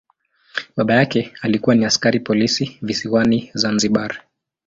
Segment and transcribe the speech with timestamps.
[0.75, 4.21] Baba yake alikuwa ni askari polisi visiwani Zanzibar.